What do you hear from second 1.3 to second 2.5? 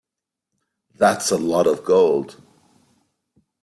lot of gold.